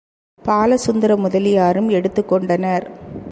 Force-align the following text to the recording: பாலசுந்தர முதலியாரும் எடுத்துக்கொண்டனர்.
பாலசுந்தர 0.45 1.15
முதலியாரும் 1.17 1.89
எடுத்துக்கொண்டனர். 1.89 2.85